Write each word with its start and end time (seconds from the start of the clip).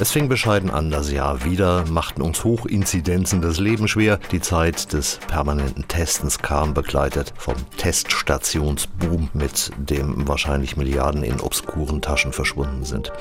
Es 0.00 0.10
fing 0.10 0.28
bescheiden 0.28 0.70
an 0.70 0.90
das 0.90 1.12
Jahr 1.12 1.44
wieder, 1.44 1.84
machten 1.86 2.22
uns 2.22 2.42
Hochinzidenzen 2.44 3.42
das 3.42 3.58
Leben 3.58 3.86
schwer. 3.86 4.18
Die 4.32 4.40
Zeit 4.40 4.92
des 4.92 5.20
permanenten 5.28 5.86
Testens 5.86 6.38
kam 6.38 6.74
begleitet 6.74 7.32
vom 7.36 7.54
Teststationsboom, 7.76 9.28
mit 9.34 9.70
dem 9.76 10.26
wahrscheinlich 10.26 10.76
Milliarden 10.76 11.22
in 11.22 11.40
obskuren 11.40 12.00
Taschen 12.00 12.32
verschwunden 12.32 12.84
sind. 12.84 13.12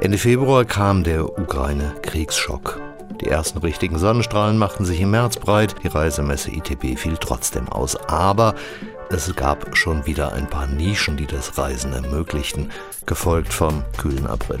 Ende 0.00 0.18
Februar 0.18 0.64
kam 0.64 1.02
der 1.02 1.38
Ukraine-Kriegsschock. 1.38 2.78
Die 3.20 3.28
ersten 3.28 3.58
richtigen 3.58 3.98
Sonnenstrahlen 3.98 4.58
machten 4.58 4.84
sich 4.84 5.00
im 5.00 5.10
März 5.10 5.38
breit. 5.38 5.74
Die 5.82 5.88
Reisemesse 5.88 6.52
ITB 6.52 6.96
fiel 6.96 7.16
trotzdem 7.18 7.68
aus. 7.68 7.96
Aber 7.96 8.54
es 9.10 9.34
gab 9.34 9.76
schon 9.76 10.06
wieder 10.06 10.32
ein 10.34 10.48
paar 10.48 10.66
Nischen, 10.66 11.16
die 11.16 11.26
das 11.26 11.58
Reisen 11.58 11.94
ermöglichten, 11.94 12.70
gefolgt 13.06 13.52
vom 13.52 13.82
kühlen 13.96 14.26
April. 14.26 14.60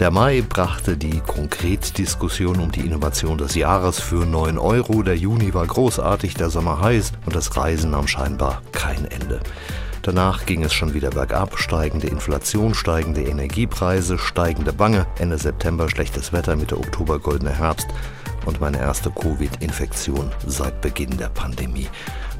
Der 0.00 0.10
Mai 0.10 0.42
brachte 0.42 0.96
die 0.96 1.20
Konkretdiskussion 1.20 2.60
um 2.60 2.72
die 2.72 2.80
Innovation 2.80 3.38
des 3.38 3.54
Jahres 3.54 4.00
für 4.00 4.26
9 4.26 4.58
Euro. 4.58 5.02
Der 5.02 5.16
Juni 5.16 5.54
war 5.54 5.66
großartig, 5.66 6.34
der 6.34 6.50
Sommer 6.50 6.80
heiß 6.80 7.12
und 7.26 7.34
das 7.36 7.56
Reisen 7.56 7.92
nahm 7.92 8.06
scheinbar 8.06 8.62
kein 8.72 9.04
Ende. 9.04 9.40
Danach 10.02 10.44
ging 10.44 10.62
es 10.62 10.74
schon 10.74 10.92
wieder 10.92 11.10
bergab, 11.10 11.58
steigende 11.58 12.08
Inflation, 12.08 12.74
steigende 12.74 13.22
Energiepreise, 13.22 14.18
steigende 14.18 14.72
Bange, 14.72 15.06
Ende 15.18 15.38
September 15.38 15.88
schlechtes 15.88 16.32
Wetter, 16.32 16.56
Mitte 16.56 16.76
Oktober 16.76 17.18
goldener 17.18 17.52
Herbst 17.52 17.86
und 18.44 18.60
meine 18.60 18.78
erste 18.78 19.10
Covid-Infektion 19.10 20.30
seit 20.46 20.80
Beginn 20.82 21.16
der 21.16 21.30
Pandemie. 21.30 21.88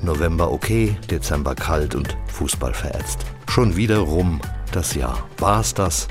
November 0.03 0.53
okay, 0.53 0.97
Dezember 1.11 1.55
kalt 1.55 1.95
und 1.95 2.17
Fußball 2.27 2.75
verätzt. 2.75 3.21
Schon 3.49 3.77
wieder 3.77 3.99
rum 3.99 4.41
das 4.73 4.95
Jahr. 4.95 5.27
War 5.39 5.61
es 5.61 5.73
das? 5.73 6.09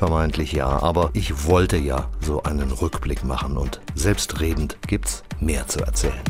Vermeintlich 0.00 0.52
ja, 0.52 0.82
aber 0.82 1.10
ich 1.12 1.44
wollte 1.44 1.76
ja 1.76 2.08
so 2.22 2.42
einen 2.42 2.72
Rückblick 2.72 3.22
machen 3.22 3.58
und 3.58 3.82
selbstredend 3.94 4.78
gibt's 4.86 5.22
mehr 5.40 5.68
zu 5.68 5.80
erzählen. 5.80 6.24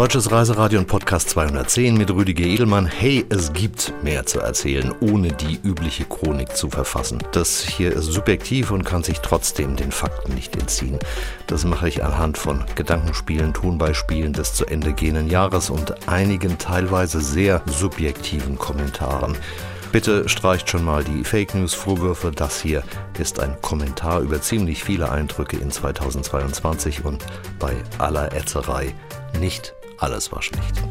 Deutsches 0.00 0.32
Reiseradio 0.32 0.78
und 0.78 0.86
Podcast 0.86 1.28
210 1.28 1.94
mit 1.98 2.10
Rüdiger 2.10 2.46
Edelmann. 2.46 2.86
Hey, 2.86 3.26
es 3.28 3.52
gibt 3.52 3.92
mehr 4.02 4.24
zu 4.24 4.40
erzählen, 4.40 4.94
ohne 5.00 5.28
die 5.28 5.60
übliche 5.62 6.06
Chronik 6.06 6.56
zu 6.56 6.70
verfassen. 6.70 7.18
Das 7.32 7.60
hier 7.60 7.92
ist 7.92 8.06
subjektiv 8.06 8.70
und 8.70 8.84
kann 8.84 9.02
sich 9.02 9.20
trotzdem 9.20 9.76
den 9.76 9.92
Fakten 9.92 10.32
nicht 10.34 10.56
entziehen. 10.56 10.98
Das 11.48 11.66
mache 11.66 11.86
ich 11.86 12.02
anhand 12.02 12.38
von 12.38 12.64
Gedankenspielen, 12.76 13.52
Tonbeispielen 13.52 14.32
des 14.32 14.54
zu 14.54 14.64
Ende 14.64 14.94
gehenden 14.94 15.28
Jahres 15.28 15.68
und 15.68 16.08
einigen 16.08 16.56
teilweise 16.56 17.20
sehr 17.20 17.60
subjektiven 17.66 18.56
Kommentaren. 18.56 19.36
Bitte 19.92 20.30
streicht 20.30 20.70
schon 20.70 20.82
mal 20.82 21.04
die 21.04 21.24
Fake 21.24 21.54
News 21.54 21.74
Vorwürfe. 21.74 22.30
Das 22.30 22.62
hier 22.62 22.84
ist 23.18 23.38
ein 23.38 23.60
Kommentar 23.60 24.22
über 24.22 24.40
ziemlich 24.40 24.82
viele 24.82 25.10
Eindrücke 25.10 25.58
in 25.58 25.70
2022 25.70 27.04
und 27.04 27.22
bei 27.58 27.74
aller 27.98 28.34
Ätzerei 28.34 28.94
nicht 29.38 29.74
alles 30.00 30.32
war 30.32 30.42
schlecht. 30.42 30.89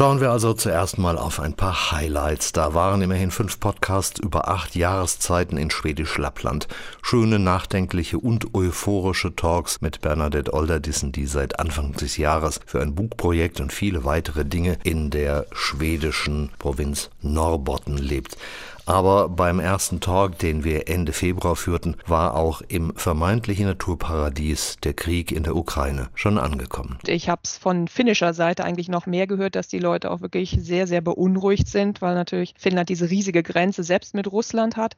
Schauen 0.00 0.22
wir 0.22 0.30
also 0.30 0.54
zuerst 0.54 0.96
mal 0.96 1.18
auf 1.18 1.40
ein 1.40 1.52
paar 1.52 1.92
Highlights. 1.92 2.52
Da 2.52 2.72
waren 2.72 3.02
immerhin 3.02 3.30
fünf 3.30 3.60
Podcasts 3.60 4.18
über 4.18 4.48
acht 4.48 4.74
Jahreszeiten 4.74 5.58
in 5.58 5.70
Schwedisch 5.70 6.16
Lappland. 6.16 6.68
Schöne, 7.02 7.38
nachdenkliche 7.38 8.16
und 8.16 8.54
euphorische 8.54 9.36
Talks 9.36 9.82
mit 9.82 10.00
Bernadette 10.00 10.54
Olderdissen, 10.54 11.12
die 11.12 11.26
seit 11.26 11.60
Anfang 11.60 11.92
des 11.92 12.16
Jahres 12.16 12.60
für 12.64 12.80
ein 12.80 12.94
Buchprojekt 12.94 13.60
und 13.60 13.74
viele 13.74 14.06
weitere 14.06 14.46
Dinge 14.46 14.78
in 14.84 15.10
der 15.10 15.44
schwedischen 15.52 16.50
Provinz 16.58 17.10
Norrbotten 17.20 17.98
lebt. 17.98 18.38
Aber 18.90 19.28
beim 19.28 19.60
ersten 19.60 20.00
Talk, 20.00 20.36
den 20.40 20.64
wir 20.64 20.88
Ende 20.88 21.12
Februar 21.12 21.54
führten, 21.54 21.94
war 22.08 22.34
auch 22.34 22.60
im 22.62 22.92
vermeintlichen 22.96 23.66
Naturparadies 23.66 24.78
der 24.82 24.94
Krieg 24.94 25.30
in 25.30 25.44
der 25.44 25.54
Ukraine 25.54 26.08
schon 26.16 26.38
angekommen. 26.38 26.98
Ich 27.06 27.28
habe 27.28 27.42
es 27.44 27.56
von 27.56 27.86
finnischer 27.86 28.34
Seite 28.34 28.64
eigentlich 28.64 28.88
noch 28.88 29.06
mehr 29.06 29.28
gehört, 29.28 29.54
dass 29.54 29.68
die 29.68 29.78
Leute 29.78 30.10
auch 30.10 30.22
wirklich 30.22 30.58
sehr, 30.60 30.88
sehr 30.88 31.02
beunruhigt 31.02 31.68
sind, 31.68 32.02
weil 32.02 32.16
natürlich 32.16 32.54
Finnland 32.58 32.88
diese 32.88 33.08
riesige 33.08 33.44
Grenze 33.44 33.84
selbst 33.84 34.12
mit 34.12 34.26
Russland 34.32 34.76
hat 34.76 34.96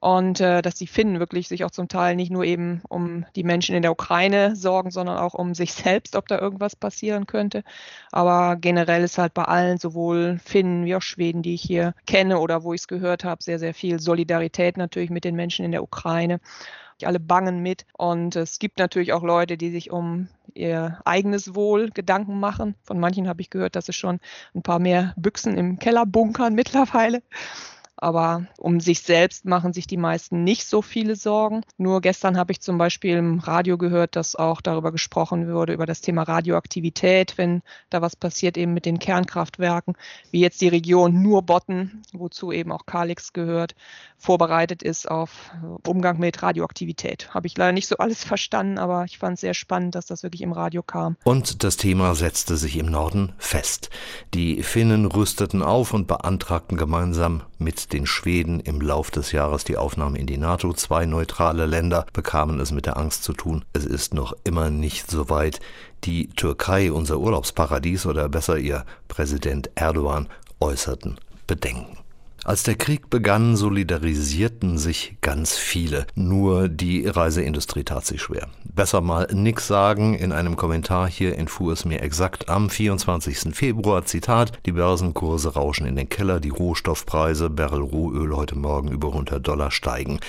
und 0.00 0.40
äh, 0.40 0.60
dass 0.62 0.74
die 0.74 0.86
Finnen 0.86 1.18
wirklich 1.18 1.48
sich 1.48 1.64
auch 1.64 1.70
zum 1.70 1.88
Teil 1.88 2.16
nicht 2.16 2.30
nur 2.30 2.44
eben 2.44 2.82
um 2.88 3.24
die 3.34 3.44
Menschen 3.44 3.74
in 3.74 3.82
der 3.82 3.92
Ukraine 3.92 4.54
sorgen, 4.54 4.90
sondern 4.90 5.16
auch 5.16 5.34
um 5.34 5.54
sich 5.54 5.72
selbst, 5.74 6.16
ob 6.16 6.28
da 6.28 6.38
irgendwas 6.38 6.76
passieren 6.76 7.26
könnte. 7.26 7.62
Aber 8.12 8.56
generell 8.56 9.02
ist 9.04 9.18
halt 9.18 9.34
bei 9.34 9.44
allen, 9.44 9.78
sowohl 9.78 10.38
Finnen 10.44 10.84
wie 10.84 10.94
auch 10.94 11.02
Schweden, 11.02 11.42
die 11.42 11.54
ich 11.54 11.62
hier 11.62 11.94
kenne 12.06 12.38
oder 12.38 12.62
wo 12.62 12.74
ich 12.74 12.82
es 12.82 12.88
gehört 12.88 13.24
habe, 13.24 13.42
sehr, 13.42 13.58
sehr 13.58 13.74
viel 13.74 13.98
Solidarität 13.98 14.76
natürlich 14.76 15.10
mit 15.10 15.24
den 15.24 15.34
Menschen 15.34 15.64
in 15.64 15.72
der 15.72 15.82
Ukraine. 15.82 16.40
Alle 17.02 17.20
bangen 17.20 17.60
mit 17.60 17.84
und 17.92 18.36
es 18.36 18.58
gibt 18.58 18.78
natürlich 18.78 19.12
auch 19.12 19.22
Leute, 19.22 19.58
die 19.58 19.70
sich 19.70 19.90
um 19.90 20.28
ihr 20.54 20.98
eigenes 21.04 21.54
Wohl 21.54 21.90
Gedanken 21.90 22.40
machen. 22.40 22.74
Von 22.84 22.98
manchen 22.98 23.28
habe 23.28 23.42
ich 23.42 23.50
gehört, 23.50 23.76
dass 23.76 23.90
es 23.90 23.96
schon 23.96 24.18
ein 24.54 24.62
paar 24.62 24.78
mehr 24.78 25.12
Büchsen 25.16 25.58
im 25.58 25.78
Keller 25.78 26.06
bunkern 26.06 26.54
mittlerweile. 26.54 27.22
Aber 27.96 28.46
um 28.58 28.80
sich 28.80 29.00
selbst 29.00 29.44
machen 29.44 29.72
sich 29.72 29.86
die 29.86 29.96
meisten 29.96 30.44
nicht 30.44 30.66
so 30.66 30.82
viele 30.82 31.16
Sorgen. 31.16 31.62
Nur 31.78 32.00
gestern 32.00 32.36
habe 32.36 32.52
ich 32.52 32.60
zum 32.60 32.76
Beispiel 32.76 33.16
im 33.16 33.38
Radio 33.38 33.78
gehört, 33.78 34.16
dass 34.16 34.36
auch 34.36 34.60
darüber 34.60 34.92
gesprochen 34.92 35.50
wurde, 35.50 35.72
über 35.72 35.86
das 35.86 36.02
Thema 36.02 36.22
Radioaktivität, 36.22 37.38
wenn 37.38 37.62
da 37.88 38.02
was 38.02 38.14
passiert 38.14 38.58
eben 38.58 38.74
mit 38.74 38.84
den 38.84 38.98
Kernkraftwerken, 38.98 39.94
wie 40.30 40.40
jetzt 40.40 40.60
die 40.60 40.68
Region 40.68 41.22
nur 41.22 41.42
Botten, 41.42 42.02
wozu 42.12 42.52
eben 42.52 42.70
auch 42.72 42.84
Kalix 42.86 43.32
gehört, 43.32 43.74
vorbereitet 44.18 44.82
ist 44.82 45.10
auf 45.10 45.50
Umgang 45.86 46.18
mit 46.18 46.42
Radioaktivität. 46.42 47.32
Habe 47.32 47.46
ich 47.46 47.56
leider 47.56 47.72
nicht 47.72 47.88
so 47.88 47.96
alles 47.96 48.24
verstanden, 48.24 48.78
aber 48.78 49.04
ich 49.04 49.18
fand 49.18 49.34
es 49.34 49.40
sehr 49.40 49.54
spannend, 49.54 49.94
dass 49.94 50.06
das 50.06 50.22
wirklich 50.22 50.42
im 50.42 50.52
Radio 50.52 50.82
kam. 50.82 51.16
Und 51.24 51.64
das 51.64 51.76
Thema 51.76 52.14
setzte 52.14 52.56
sich 52.56 52.76
im 52.76 52.86
Norden 52.86 53.32
fest. 53.38 53.90
Die 54.34 54.62
Finnen 54.62 55.06
rüsteten 55.06 55.62
auf 55.62 55.94
und 55.94 56.06
beantragten 56.06 56.76
gemeinsam 56.76 57.42
mit 57.58 57.85
den 57.92 58.06
Schweden 58.06 58.60
im 58.60 58.80
Lauf 58.80 59.10
des 59.10 59.32
Jahres 59.32 59.64
die 59.64 59.76
Aufnahme 59.76 60.18
in 60.18 60.26
die 60.26 60.38
NATO. 60.38 60.72
Zwei 60.72 61.06
neutrale 61.06 61.66
Länder 61.66 62.06
bekamen 62.12 62.60
es 62.60 62.72
mit 62.72 62.86
der 62.86 62.96
Angst 62.96 63.24
zu 63.24 63.32
tun. 63.32 63.64
Es 63.72 63.84
ist 63.84 64.14
noch 64.14 64.34
immer 64.44 64.70
nicht 64.70 65.10
so 65.10 65.28
weit. 65.28 65.60
Die 66.04 66.28
Türkei, 66.28 66.92
unser 66.92 67.18
Urlaubsparadies 67.18 68.06
oder 68.06 68.28
besser 68.28 68.58
ihr 68.58 68.84
Präsident 69.08 69.70
Erdogan, 69.74 70.28
äußerten 70.60 71.18
Bedenken. 71.46 71.98
Als 72.46 72.62
der 72.62 72.76
Krieg 72.76 73.10
begann, 73.10 73.56
solidarisierten 73.56 74.78
sich 74.78 75.16
ganz 75.20 75.56
viele. 75.56 76.06
Nur 76.14 76.68
die 76.68 77.04
Reiseindustrie 77.04 77.82
tat 77.82 78.06
sich 78.06 78.22
schwer. 78.22 78.46
Besser 78.62 79.00
mal 79.00 79.26
nix 79.32 79.66
sagen. 79.66 80.14
In 80.14 80.30
einem 80.30 80.54
Kommentar 80.54 81.08
hier 81.08 81.36
entfuhr 81.36 81.72
es 81.72 81.84
mir 81.84 82.02
exakt 82.02 82.48
am 82.48 82.70
24. 82.70 83.52
Februar, 83.52 84.04
Zitat, 84.04 84.60
die 84.64 84.70
Börsenkurse 84.70 85.54
rauschen 85.54 85.88
in 85.88 85.96
den 85.96 86.08
Keller, 86.08 86.38
die 86.38 86.50
Rohstoffpreise, 86.50 87.50
Barrel 87.50 87.82
Rohöl 87.82 88.36
heute 88.36 88.56
Morgen 88.56 88.92
über 88.92 89.08
100 89.08 89.44
Dollar 89.44 89.72
steigen. 89.72 90.20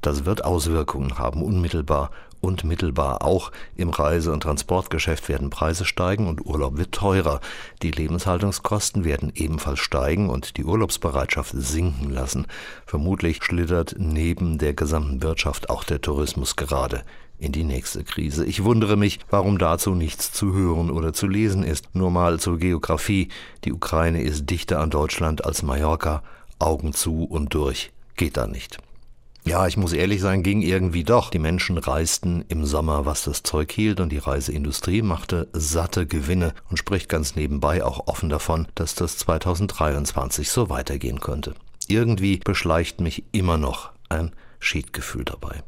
Das 0.00 0.24
wird 0.24 0.46
Auswirkungen 0.46 1.18
haben, 1.18 1.42
unmittelbar 1.42 2.12
und 2.48 2.64
mittelbar. 2.64 3.22
Auch 3.22 3.52
im 3.76 3.90
Reise- 3.90 4.32
und 4.32 4.42
Transportgeschäft 4.42 5.28
werden 5.28 5.50
Preise 5.50 5.84
steigen 5.84 6.26
und 6.26 6.44
Urlaub 6.44 6.76
wird 6.76 6.92
teurer. 6.92 7.40
Die 7.82 7.92
Lebenshaltungskosten 7.92 9.04
werden 9.04 9.30
ebenfalls 9.36 9.78
steigen 9.78 10.30
und 10.30 10.56
die 10.56 10.64
Urlaubsbereitschaft 10.64 11.52
sinken 11.54 12.10
lassen. 12.10 12.46
Vermutlich 12.86 13.44
schlittert 13.44 13.94
neben 13.98 14.58
der 14.58 14.74
gesamten 14.74 15.22
Wirtschaft 15.22 15.70
auch 15.70 15.84
der 15.84 16.00
Tourismus 16.00 16.56
gerade 16.56 17.04
in 17.38 17.52
die 17.52 17.64
nächste 17.64 18.02
Krise. 18.02 18.44
Ich 18.44 18.64
wundere 18.64 18.96
mich, 18.96 19.20
warum 19.30 19.58
dazu 19.58 19.94
nichts 19.94 20.32
zu 20.32 20.54
hören 20.54 20.90
oder 20.90 21.12
zu 21.12 21.28
lesen 21.28 21.62
ist. 21.62 21.94
Nur 21.94 22.10
mal 22.10 22.40
zur 22.40 22.58
Geografie. 22.58 23.28
Die 23.64 23.72
Ukraine 23.72 24.22
ist 24.22 24.50
dichter 24.50 24.80
an 24.80 24.90
Deutschland 24.90 25.44
als 25.44 25.62
Mallorca. 25.62 26.22
Augen 26.58 26.92
zu 26.92 27.22
und 27.22 27.54
durch 27.54 27.92
geht 28.16 28.36
da 28.36 28.48
nicht. 28.48 28.78
Ja, 29.48 29.66
ich 29.66 29.78
muss 29.78 29.94
ehrlich 29.94 30.20
sein, 30.20 30.42
ging 30.42 30.60
irgendwie 30.60 31.04
doch. 31.04 31.30
Die 31.30 31.38
Menschen 31.38 31.78
reisten 31.78 32.44
im 32.48 32.66
Sommer, 32.66 33.06
was 33.06 33.24
das 33.24 33.42
Zeug 33.42 33.72
hielt, 33.72 33.98
und 33.98 34.10
die 34.10 34.18
Reiseindustrie 34.18 35.00
machte 35.00 35.48
satte 35.54 36.06
Gewinne 36.06 36.52
und 36.68 36.76
spricht 36.76 37.08
ganz 37.08 37.34
nebenbei 37.34 37.82
auch 37.82 38.08
offen 38.08 38.28
davon, 38.28 38.68
dass 38.74 38.94
das 38.94 39.16
2023 39.16 40.50
so 40.50 40.68
weitergehen 40.68 41.20
könnte. 41.20 41.54
Irgendwie 41.86 42.36
beschleicht 42.44 43.00
mich 43.00 43.24
immer 43.32 43.56
noch 43.56 43.90
ein 44.10 44.32
Schiedgefühl 44.60 45.24
dabei. 45.24 45.62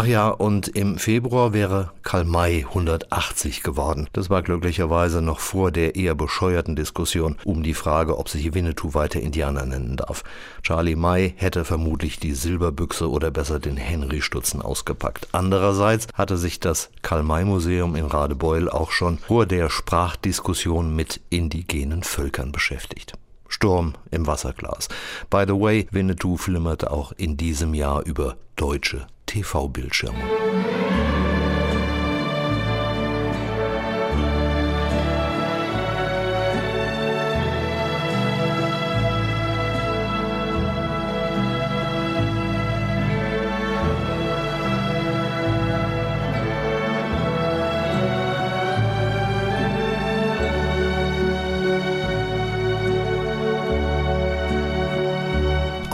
Ach 0.00 0.06
ja, 0.06 0.28
und 0.28 0.68
im 0.68 0.96
Februar 0.96 1.52
wäre 1.52 1.90
Karl 2.04 2.24
May 2.24 2.64
180 2.68 3.64
geworden. 3.64 4.08
Das 4.12 4.30
war 4.30 4.42
glücklicherweise 4.42 5.20
noch 5.20 5.40
vor 5.40 5.72
der 5.72 5.96
eher 5.96 6.14
bescheuerten 6.14 6.76
Diskussion 6.76 7.34
um 7.42 7.64
die 7.64 7.74
Frage, 7.74 8.16
ob 8.16 8.28
sich 8.28 8.54
Winnetou 8.54 8.94
weiter 8.94 9.18
Indianer 9.18 9.66
nennen 9.66 9.96
darf. 9.96 10.22
Charlie 10.62 10.94
May 10.94 11.34
hätte 11.36 11.64
vermutlich 11.64 12.20
die 12.20 12.34
Silberbüchse 12.34 13.10
oder 13.10 13.32
besser 13.32 13.58
den 13.58 13.76
Henry-Stutzen 13.76 14.62
ausgepackt. 14.62 15.26
Andererseits 15.32 16.06
hatte 16.14 16.36
sich 16.36 16.60
das 16.60 16.90
Karl-May-Museum 17.02 17.96
in 17.96 18.06
Radebeul 18.06 18.70
auch 18.70 18.92
schon 18.92 19.18
vor 19.18 19.46
der 19.46 19.68
Sprachdiskussion 19.68 20.94
mit 20.94 21.20
indigenen 21.28 22.04
Völkern 22.04 22.52
beschäftigt. 22.52 23.14
Sturm 23.48 23.94
im 24.12 24.28
Wasserglas. 24.28 24.86
By 25.28 25.42
the 25.44 25.54
way, 25.54 25.88
Winnetou 25.90 26.36
flimmerte 26.36 26.92
auch 26.92 27.10
in 27.16 27.36
diesem 27.36 27.74
Jahr 27.74 28.06
über 28.06 28.36
deutsche 28.54 29.08
TV-Bildschirme. 29.28 31.27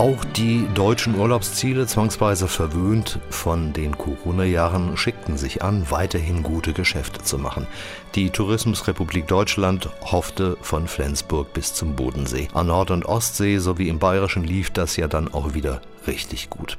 Auch 0.05 0.23
die 0.37 0.69
deutschen 0.75 1.19
Urlaubsziele, 1.19 1.87
zwangsweise 1.87 2.47
verwöhnt 2.47 3.21
von 3.31 3.73
den 3.73 3.97
Corona-Jahren, 3.97 4.99
schickten 4.99 5.39
sich 5.39 5.63
an, 5.63 5.91
weiterhin 5.91 6.43
gute 6.43 6.75
Geschäfte 6.75 7.23
zu 7.23 7.39
machen. 7.39 7.67
Die 8.15 8.29
Tourismusrepublik 8.29 9.27
Deutschland 9.27 9.89
hoffte 10.03 10.59
von 10.61 10.89
Flensburg 10.89 11.55
bis 11.55 11.73
zum 11.73 11.97
Bodensee. 11.97 12.49
An 12.53 12.67
Nord- 12.67 12.91
und 12.91 13.07
Ostsee 13.07 13.57
sowie 13.57 13.89
im 13.89 13.99
Bayerischen 13.99 14.45
lief 14.45 14.69
das 14.69 14.99
ja 14.99 15.09
dann 15.09 15.33
auch 15.33 15.55
wieder 15.55 15.81
richtig 16.07 16.51
gut. 16.51 16.77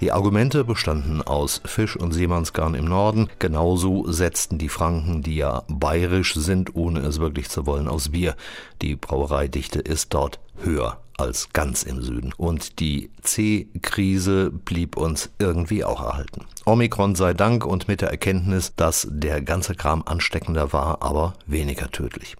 Die 0.00 0.12
Argumente 0.12 0.64
bestanden 0.64 1.20
aus 1.20 1.60
Fisch 1.66 1.94
und 1.94 2.12
Seemannsgarn 2.12 2.74
im 2.74 2.86
Norden, 2.86 3.28
genauso 3.38 4.10
setzten 4.10 4.56
die 4.56 4.70
Franken, 4.70 5.22
die 5.22 5.36
ja 5.36 5.64
bayerisch 5.68 6.32
sind, 6.32 6.74
ohne 6.74 7.00
es 7.00 7.20
wirklich 7.20 7.50
zu 7.50 7.66
wollen, 7.66 7.86
aus 7.86 8.12
Bier. 8.12 8.34
Die 8.80 8.96
Brauereidichte 8.96 9.80
ist 9.80 10.14
dort 10.14 10.40
höher 10.62 10.96
als 11.18 11.50
ganz 11.52 11.82
im 11.82 12.02
Süden. 12.02 12.32
Und 12.36 12.80
die 12.80 13.10
C-Krise 13.22 14.50
blieb 14.50 14.96
uns 14.96 15.30
irgendwie 15.38 15.84
auch 15.84 16.02
erhalten. 16.02 16.44
Omikron 16.64 17.14
sei 17.14 17.34
Dank 17.34 17.64
und 17.64 17.88
mit 17.88 18.00
der 18.00 18.10
Erkenntnis, 18.10 18.74
dass 18.76 19.06
der 19.10 19.40
ganze 19.42 19.74
Kram 19.74 20.02
ansteckender 20.04 20.72
war, 20.72 21.02
aber 21.02 21.34
weniger 21.46 21.90
tödlich. 21.90 22.36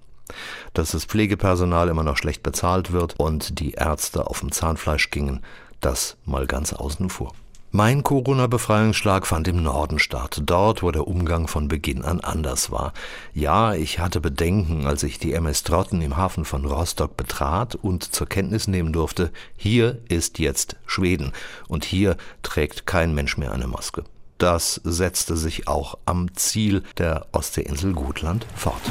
Dass 0.75 0.91
das 0.91 1.05
Pflegepersonal 1.05 1.89
immer 1.89 2.03
noch 2.03 2.17
schlecht 2.17 2.43
bezahlt 2.43 2.93
wird 2.93 3.15
und 3.19 3.61
die 3.61 3.73
Ärzte 3.73 4.27
auf 4.27 4.41
dem 4.41 4.53
Zahnfleisch 4.53 5.11
gingen, 5.11 5.43
das 5.81 6.17
mal 6.25 6.47
ganz 6.47 6.73
außen 6.73 7.09
vor. 7.11 7.33
Mein 7.73 8.05
Corona-Befreiungsschlag 8.05 9.27
fand 9.27 9.49
im 9.49 9.63
Norden 9.63 9.99
statt, 9.99 10.41
dort, 10.45 10.83
wo 10.83 10.93
der 10.93 11.09
Umgang 11.09 11.49
von 11.49 11.67
Beginn 11.67 12.03
an 12.03 12.21
anders 12.21 12.71
war. 12.71 12.93
Ja, 13.35 13.75
ich 13.75 13.99
hatte 13.99 14.21
Bedenken, 14.21 14.87
als 14.87 15.03
ich 15.03 15.19
die 15.19 15.33
MS 15.33 15.65
Trotten 15.65 16.01
im 16.01 16.17
Hafen 16.17 16.45
von 16.45 16.65
Rostock 16.65 17.17
betrat 17.17 17.75
und 17.75 18.05
zur 18.15 18.29
Kenntnis 18.29 18.69
nehmen 18.69 18.93
durfte, 18.93 19.33
hier 19.57 19.99
ist 20.09 20.39
jetzt 20.39 20.77
Schweden 20.87 21.33
und 21.67 21.85
hier 21.85 22.17
trägt 22.43 22.87
kein 22.87 23.15
Mensch 23.15 23.37
mehr 23.37 23.53
eine 23.53 23.67
Maske. 23.67 24.05
Das 24.39 24.81
setzte 24.85 25.37
sich 25.37 25.67
auch 25.67 25.99
am 26.07 26.35
Ziel 26.35 26.83
der 26.99 27.27
Ostseeinsel 27.33 27.95
Gotland 27.95 28.47
fort. 28.55 28.83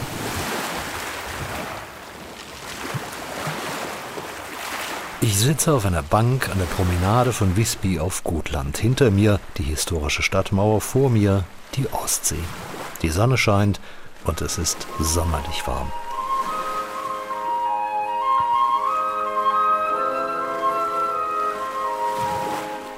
Ich 5.22 5.40
sitze 5.40 5.74
auf 5.74 5.86
einer 5.86 6.04
Bank 6.04 6.50
an 6.50 6.60
der 6.60 6.66
Promenade 6.66 7.32
von 7.32 7.56
Visby 7.56 8.00
auf 8.00 8.24
Gotland. 8.24 8.78
Hinter 8.78 9.12
mir 9.12 9.40
die 9.58 9.64
historische 9.64 10.22
Stadtmauer, 10.22 10.82
vor 10.82 11.10
mir 11.10 11.46
die 11.76 11.88
Ostsee. 11.92 12.44
Die 13.02 13.10
Sonne 13.10 13.38
scheint 13.38 13.80
und 14.26 14.42
es 14.42 14.58
ist 14.58 14.86
sommerlich 15.00 15.66
warm. 15.68 15.92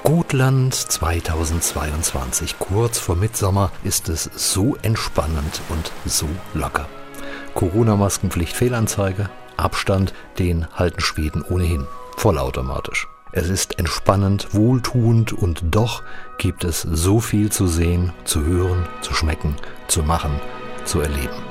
Gotland 0.02 0.74
2022. 0.74 2.58
Kurz 2.58 2.98
vor 2.98 3.14
Mitsommer 3.14 3.70
ist 3.84 4.08
es 4.08 4.28
so 4.34 4.76
entspannend 4.82 5.60
und 5.68 5.92
so 6.04 6.28
locker. 6.52 6.88
Corona-Maskenpflicht 7.54 8.56
Fehlanzeige, 8.56 9.30
Abstand, 9.56 10.14
den 10.38 10.66
halten 10.74 11.00
Schweden 11.00 11.42
ohnehin 11.42 11.86
vollautomatisch. 12.18 13.08
Es 13.32 13.48
ist 13.48 13.78
entspannend, 13.78 14.54
wohltuend 14.54 15.32
und 15.32 15.62
doch 15.70 16.02
gibt 16.38 16.64
es 16.64 16.82
so 16.82 17.20
viel 17.20 17.52
zu 17.52 17.66
sehen, 17.66 18.12
zu 18.24 18.44
hören, 18.44 18.86
zu 19.02 19.14
schmecken, 19.14 19.54
zu 19.86 20.02
machen, 20.02 20.40
zu 20.84 21.00
erleben. 21.00 21.47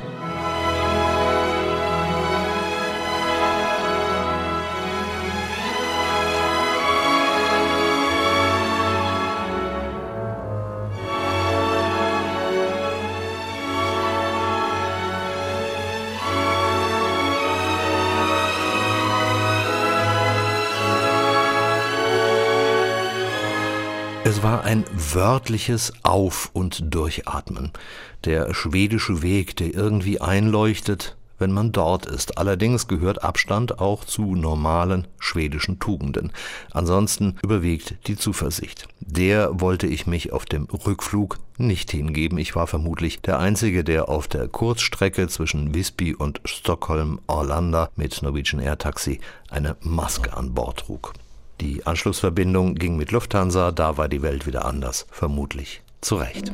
Es 24.30 24.44
war 24.44 24.66
ein 24.66 24.84
wörtliches 24.92 25.94
Auf- 26.04 26.50
und 26.52 26.94
Durchatmen. 26.94 27.72
Der 28.26 28.54
schwedische 28.54 29.22
Weg, 29.22 29.56
der 29.56 29.74
irgendwie 29.74 30.20
einleuchtet, 30.20 31.16
wenn 31.40 31.54
man 31.54 31.72
dort 31.72 32.06
ist. 32.06 32.38
Allerdings 32.38 32.90
gehört 32.90 33.24
Abstand 33.24 33.80
auch 33.80 34.04
zu 34.04 34.36
normalen 34.36 35.08
schwedischen 35.18 35.80
Tugenden. 35.80 36.34
Ansonsten 36.72 37.38
überwiegt 37.42 37.96
die 38.08 38.18
Zuversicht. 38.18 38.90
Der 39.00 39.62
wollte 39.62 39.88
ich 39.88 40.08
mich 40.08 40.34
auf 40.34 40.44
dem 40.44 40.66
Rückflug 40.66 41.38
nicht 41.58 41.90
hingeben. 41.92 42.38
Ich 42.38 42.54
war 42.54 42.68
vermutlich 42.68 43.22
der 43.22 43.40
Einzige, 43.40 43.86
der 43.86 44.10
auf 44.10 44.28
der 44.28 44.50
Kurzstrecke 44.50 45.30
zwischen 45.30 45.74
Visby 45.74 46.14
und 46.14 46.42
Stockholm 46.44 47.22
Arlanda 47.28 47.92
mit 47.96 48.22
Norwegian 48.22 48.62
Air 48.62 48.78
Taxi 48.78 49.22
eine 49.50 49.78
Maske 49.80 50.36
an 50.36 50.54
Bord 50.54 50.80
trug. 50.80 51.14
Die 51.60 51.86
Anschlussverbindung 51.88 52.76
ging 52.76 52.98
mit 52.98 53.12
Lufthansa, 53.12 53.72
da 53.72 53.98
war 53.98 54.08
die 54.08 54.22
Welt 54.22 54.46
wieder 54.46 54.66
anders, 54.66 55.08
vermutlich 55.10 55.82
zu 56.02 56.16
Recht. 56.16 56.52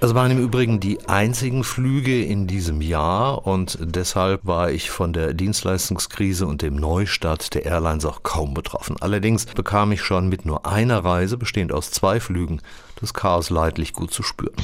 Es 0.00 0.14
waren 0.14 0.30
im 0.30 0.38
Übrigen 0.38 0.78
die 0.78 1.06
einzigen 1.08 1.64
Flüge 1.64 2.24
in 2.24 2.46
diesem 2.46 2.80
Jahr 2.80 3.46
und 3.46 3.78
deshalb 3.80 4.46
war 4.46 4.70
ich 4.70 4.90
von 4.90 5.12
der 5.12 5.34
Dienstleistungskrise 5.34 6.46
und 6.46 6.62
dem 6.62 6.76
Neustart 6.76 7.52
der 7.54 7.66
Airlines 7.66 8.04
auch 8.04 8.22
kaum 8.22 8.54
betroffen. 8.54 8.96
Allerdings 9.00 9.46
bekam 9.46 9.90
ich 9.90 10.02
schon 10.02 10.28
mit 10.28 10.46
nur 10.46 10.66
einer 10.66 11.04
Reise, 11.04 11.36
bestehend 11.36 11.72
aus 11.72 11.90
zwei 11.90 12.20
Flügen, 12.20 12.62
das 13.00 13.12
Chaos 13.12 13.50
leidlich 13.50 13.92
gut 13.92 14.12
zu 14.12 14.22
spüren. 14.22 14.54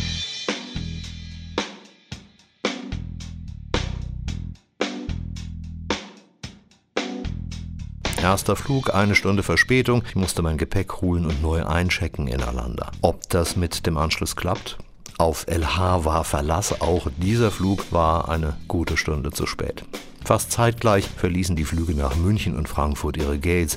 Erster 8.24 8.56
Flug, 8.56 8.94
eine 8.94 9.14
Stunde 9.14 9.42
Verspätung. 9.42 10.02
Ich 10.08 10.16
musste 10.16 10.40
mein 10.40 10.56
Gepäck 10.56 11.02
holen 11.02 11.26
und 11.26 11.42
neu 11.42 11.62
einchecken 11.62 12.26
in 12.26 12.42
Arlanda. 12.42 12.90
Ob 13.02 13.28
das 13.28 13.54
mit 13.54 13.84
dem 13.84 13.98
Anschluss 13.98 14.34
klappt? 14.34 14.78
Auf 15.18 15.44
LH 15.46 16.06
war 16.06 16.24
Verlass, 16.24 16.80
auch 16.80 17.08
dieser 17.18 17.50
Flug 17.50 17.92
war 17.92 18.30
eine 18.30 18.56
gute 18.66 18.96
Stunde 18.96 19.30
zu 19.30 19.46
spät. 19.46 19.84
Fast 20.24 20.52
zeitgleich 20.52 21.06
verließen 21.06 21.54
die 21.54 21.66
Flüge 21.66 21.94
nach 21.94 22.16
München 22.16 22.56
und 22.56 22.66
Frankfurt 22.66 23.18
ihre 23.18 23.38
Gates. 23.38 23.76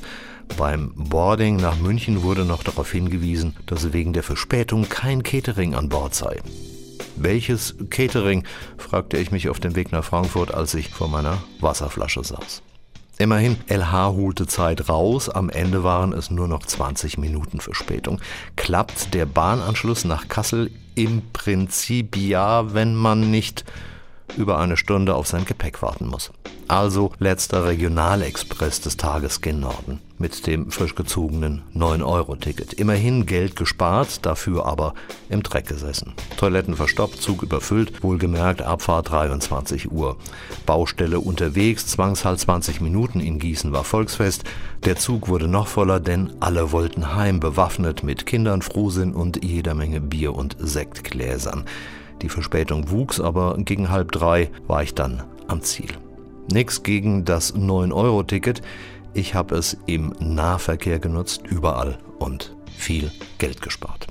Beim 0.56 0.94
Boarding 0.96 1.56
nach 1.56 1.76
München 1.76 2.22
wurde 2.22 2.46
noch 2.46 2.62
darauf 2.62 2.90
hingewiesen, 2.90 3.54
dass 3.66 3.92
wegen 3.92 4.14
der 4.14 4.22
Verspätung 4.22 4.88
kein 4.88 5.22
Catering 5.22 5.74
an 5.74 5.90
Bord 5.90 6.14
sei. 6.14 6.40
Welches 7.16 7.74
Catering? 7.90 8.44
fragte 8.78 9.18
ich 9.18 9.30
mich 9.30 9.50
auf 9.50 9.60
dem 9.60 9.76
Weg 9.76 9.92
nach 9.92 10.04
Frankfurt, 10.04 10.54
als 10.54 10.72
ich 10.72 10.88
vor 10.88 11.08
meiner 11.08 11.36
Wasserflasche 11.60 12.24
saß. 12.24 12.62
Immerhin, 13.20 13.56
LH 13.68 14.12
holte 14.12 14.46
Zeit 14.46 14.88
raus, 14.88 15.28
am 15.28 15.50
Ende 15.50 15.82
waren 15.82 16.12
es 16.12 16.30
nur 16.30 16.46
noch 16.46 16.64
20 16.64 17.18
Minuten 17.18 17.60
Verspätung. 17.60 18.20
Klappt 18.54 19.12
der 19.12 19.26
Bahnanschluss 19.26 20.04
nach 20.04 20.28
Kassel 20.28 20.70
im 20.94 21.22
Prinzip 21.32 22.16
ja, 22.16 22.74
wenn 22.74 22.94
man 22.94 23.28
nicht 23.28 23.64
über 24.36 24.58
eine 24.58 24.76
Stunde 24.76 25.14
auf 25.14 25.26
sein 25.26 25.44
Gepäck 25.44 25.82
warten 25.82 26.06
muss. 26.06 26.30
Also 26.68 27.12
letzter 27.18 27.66
Regionalexpress 27.66 28.82
des 28.82 28.98
Tages 28.98 29.40
gen 29.40 29.60
Norden 29.60 30.00
mit 30.18 30.46
dem 30.46 30.70
frisch 30.70 30.94
gezogenen 30.94 31.62
9-Euro-Ticket. 31.74 32.74
Immerhin 32.74 33.24
Geld 33.24 33.56
gespart, 33.56 34.26
dafür 34.26 34.66
aber 34.66 34.94
im 35.28 35.42
Dreck 35.42 35.66
gesessen. 35.66 36.14
Toiletten 36.36 36.76
verstopft, 36.76 37.22
Zug 37.22 37.42
überfüllt, 37.42 38.02
wohlgemerkt 38.02 38.62
Abfahrt 38.62 39.10
23 39.10 39.90
Uhr. 39.90 40.16
Baustelle 40.66 41.20
unterwegs, 41.20 41.86
Zwangshalt 41.86 42.40
20 42.40 42.80
Minuten 42.80 43.20
in 43.20 43.38
Gießen 43.38 43.72
war 43.72 43.84
Volksfest. 43.84 44.44
Der 44.84 44.96
Zug 44.96 45.28
wurde 45.28 45.48
noch 45.48 45.68
voller, 45.68 46.00
denn 46.00 46.32
alle 46.40 46.72
wollten 46.72 47.14
heim, 47.14 47.40
bewaffnet 47.40 48.02
mit 48.02 48.26
Kindern, 48.26 48.62
Frohsinn 48.62 49.14
und 49.14 49.44
jeder 49.44 49.74
Menge 49.74 50.00
Bier 50.00 50.34
und 50.34 50.56
Sektgläsern. 50.58 51.64
Die 52.22 52.28
Verspätung 52.28 52.90
wuchs, 52.90 53.20
aber 53.20 53.56
gegen 53.58 53.90
halb 53.90 54.12
drei 54.12 54.50
war 54.66 54.82
ich 54.82 54.94
dann 54.94 55.22
am 55.46 55.62
Ziel. 55.62 55.90
Nix 56.50 56.82
gegen 56.82 57.24
das 57.24 57.54
9-Euro-Ticket. 57.54 58.62
Ich 59.14 59.34
habe 59.34 59.56
es 59.56 59.76
im 59.86 60.14
Nahverkehr 60.18 60.98
genutzt, 60.98 61.42
überall 61.48 61.98
und 62.18 62.56
viel 62.76 63.10
Geld 63.38 63.62
gespart. 63.62 64.08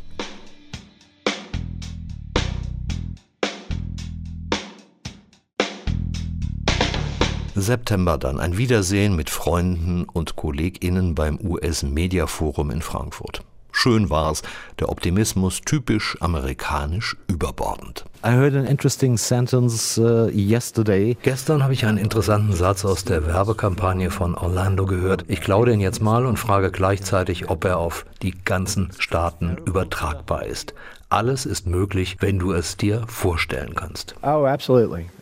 September 7.56 8.20
dann 8.20 8.40
ein 8.40 8.58
Wiedersehen 8.58 9.16
mit 9.16 9.32
Freunden 9.32 10.04
und 10.04 10.36
KollegInnen 10.36 11.16
beim 11.16 11.40
US 11.42 11.82
Media 11.82 12.28
Forum 12.28 12.70
in 12.70 12.84
Frankfurt. 12.84 13.44
Schön 13.80 14.10
war's, 14.10 14.42
der 14.80 14.90
Optimismus 14.90 15.62
typisch 15.62 16.18
amerikanisch 16.20 17.16
überbordend. 17.28 18.06
I 18.26 18.32
heard 18.32 18.56
an 18.56 18.66
interesting 18.66 19.18
sentence 19.18 20.00
uh, 20.00 20.28
yesterday. 20.30 21.16
Gestern 21.22 21.62
habe 21.62 21.74
ich 21.74 21.86
einen 21.86 22.00
interessanten 22.00 22.54
Satz 22.54 22.86
aus 22.86 23.04
der 23.04 23.28
Werbekampagne 23.28 24.10
von 24.10 24.34
Orlando 24.34 24.88
gehört. 24.88 25.26
Ich 25.28 25.42
klaue 25.42 25.68
den 25.68 25.80
jetzt 25.80 26.02
mal 26.02 26.26
und 26.26 26.38
frage 26.38 26.72
gleichzeitig, 26.72 27.52
ob 27.52 27.66
er 27.66 27.78
auf 27.78 28.08
die 28.24 28.32
ganzen 28.32 28.90
Staaten 28.98 29.58
übertragbar 29.68 30.48
ist. 30.48 30.74
Alles 31.10 31.46
ist 31.46 31.66
möglich, 31.66 32.18
wenn 32.20 32.38
du 32.38 32.52
es 32.52 32.76
dir 32.76 33.04
vorstellen 33.08 33.76
kannst. 33.76 34.14
Oh, 34.22 34.44
uh, 34.44 34.58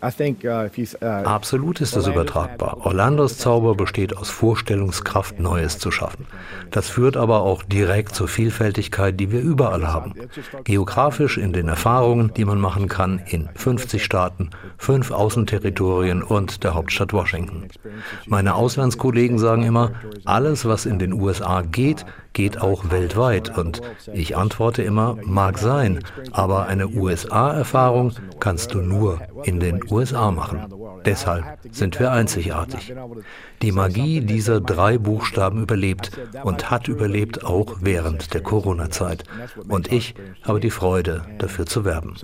uh, 0.01 1.05
Absolut 1.05 1.79
ist 1.79 1.95
es 1.95 2.07
übertragbar. 2.07 2.77
Orlandos 2.83 3.37
Zauber 3.37 3.75
besteht 3.75 4.17
aus 4.17 4.31
Vorstellungskraft, 4.31 5.39
Neues 5.39 5.77
zu 5.77 5.91
schaffen. 5.91 6.25
Das 6.71 6.89
führt 6.89 7.15
aber 7.17 7.41
auch 7.41 7.61
direkt 7.61 8.15
zur 8.15 8.27
Vielfältigkeit, 8.27 9.19
die 9.19 9.29
wir 9.29 9.41
überall 9.41 9.85
haben. 9.85 10.15
Geografisch 10.63 11.37
in 11.37 11.53
den 11.53 11.67
Erfahrungen, 11.67 12.33
die 12.33 12.45
man 12.45 12.59
machen 12.59 12.87
kann 12.87 13.19
in 13.19 13.47
50 13.53 14.03
Staaten, 14.03 14.49
fünf 14.79 15.11
Außenterritorien 15.11 16.23
und 16.23 16.63
der 16.63 16.73
Hauptstadt 16.73 17.13
Washington. 17.13 17.67
Meine 18.25 18.55
Auslandskollegen 18.55 19.37
sagen 19.37 19.61
immer, 19.61 19.91
alles, 20.23 20.65
was 20.65 20.87
in 20.87 20.97
den 20.97 21.13
USA 21.13 21.61
geht, 21.61 22.07
geht 22.33 22.61
auch 22.61 22.91
weltweit. 22.91 23.57
Und 23.57 23.81
ich 24.13 24.35
antworte 24.37 24.83
immer, 24.83 25.17
mag 25.23 25.57
sein, 25.57 25.74
aber 26.31 26.67
eine 26.67 26.87
USA-Erfahrung 26.87 28.13
kannst 28.39 28.73
du 28.73 28.81
nur 28.81 29.19
in 29.43 29.59
den 29.59 29.81
USA 29.89 30.31
machen. 30.31 30.61
Deshalb 31.05 31.45
sind 31.71 31.99
wir 31.99 32.11
einzigartig. 32.11 32.93
Die 33.61 33.71
Magie 33.71 34.21
dieser 34.21 34.59
drei 34.59 34.97
Buchstaben 34.97 35.61
überlebt 35.61 36.11
und 36.43 36.71
hat 36.71 36.87
überlebt 36.87 37.45
auch 37.45 37.75
während 37.81 38.33
der 38.33 38.41
Corona-Zeit. 38.41 39.23
Und 39.67 39.91
ich 39.91 40.15
habe 40.43 40.59
die 40.59 40.71
Freude, 40.71 41.21
dafür 41.37 41.65
zu 41.65 41.85
werben. 41.85 42.15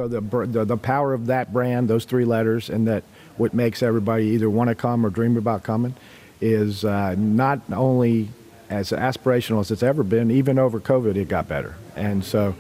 what 3.38 3.53
makes 3.53 3.81
everybody 3.81 4.25
either 4.25 4.50
want 4.50 4.70
to 4.70 4.75
come 4.75 5.05
or 5.05 5.10
dream 5.10 5.36
about 5.36 5.63
coming 5.63 5.96
is 6.39 6.86
uh, 6.86 7.15
not 7.17 7.60
only 7.72 8.29
as 8.70 8.91
aspirational 8.91 9.60
as 9.60 9.72
it's 9.72 9.84
ever 9.84 10.03
been. 10.03 10.31
Even 10.31 10.58
over 10.58 10.79
COVID, 10.79 11.15
it 11.15 11.27
got 11.27 11.48
better. 11.48 11.75
And 11.96 12.24
so 12.24 12.55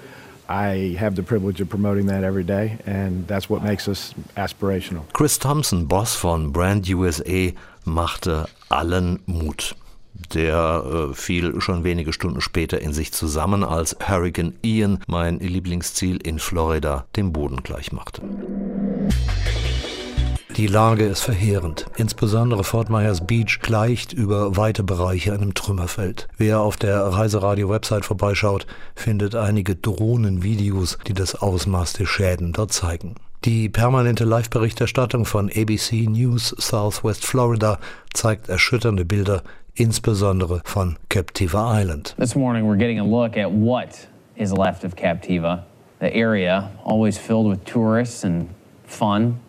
I 0.51 0.97
have 0.99 1.15
the 1.15 1.23
privilege 1.23 1.61
of 1.61 1.69
promoting 1.69 2.07
that 2.07 2.25
every 2.25 2.43
day, 2.43 2.77
and 2.85 3.25
that's 3.25 3.49
what 3.49 3.63
makes 3.63 3.87
us 3.87 4.13
aspirational. 4.35 5.03
Chris 5.13 5.39
Thompson, 5.39 5.85
Boss 5.85 6.13
von 6.13 6.51
Brand 6.51 6.89
USA, 6.89 7.53
machte 7.85 8.47
allen 8.69 9.19
Mut. 9.25 9.75
Der 10.33 11.09
äh, 11.11 11.13
fiel 11.13 11.61
schon 11.61 11.85
wenige 11.85 12.11
Stunden 12.11 12.41
später 12.41 12.81
in 12.81 12.91
sich 12.91 13.13
zusammen, 13.13 13.63
als 13.63 13.95
Hurricane 14.05 14.53
Ian, 14.61 14.99
mein 15.07 15.39
Lieblingsziel 15.39 16.17
in 16.17 16.37
Florida, 16.37 17.05
dem 17.15 17.31
Boden 17.31 17.63
gleich 17.63 17.93
machte. 17.93 18.21
Die 20.61 20.67
Lage 20.67 21.05
ist 21.05 21.23
verheerend. 21.23 21.87
Insbesondere 21.97 22.63
Fort 22.63 22.87
Myers 22.91 23.25
Beach 23.25 23.61
gleicht 23.63 24.13
über 24.13 24.57
weite 24.57 24.83
Bereiche 24.83 25.33
einem 25.33 25.55
Trümmerfeld. 25.55 26.27
Wer 26.37 26.59
auf 26.59 26.75
der 26.75 26.99
Reiseradio-Website 26.99 28.05
vorbeischaut, 28.05 28.67
findet 28.93 29.33
einige 29.33 29.75
Drohnenvideos, 29.75 30.99
die 31.07 31.13
das 31.13 31.33
Ausmaß 31.33 31.93
der 31.93 32.05
Schäden 32.05 32.53
dort 32.53 32.73
zeigen. 32.73 33.15
Die 33.43 33.69
permanente 33.69 34.23
Live-Berichterstattung 34.23 35.25
von 35.25 35.49
ABC 35.49 36.05
News 36.07 36.49
Southwest 36.59 37.25
Florida 37.25 37.79
zeigt 38.13 38.47
erschütternde 38.47 39.03
Bilder, 39.03 39.41
insbesondere 39.73 40.61
von 40.63 40.97
Captiva 41.09 41.81
Island. 41.81 42.13
This 42.19 42.35
morning 42.35 42.65
we're 42.65 42.77
getting 42.77 42.99
a 42.99 43.03
look 43.03 43.35
at 43.35 43.49
what 43.49 44.07
is 44.35 44.51
left 44.51 44.83
of 44.83 44.95
Captiva. 44.95 45.63
The 45.99 46.15
area 46.15 46.69
always 46.85 47.17
filled 47.17 47.49
with 47.49 47.65
tourists 47.65 48.23
and 48.23 48.49
fun 48.85 49.39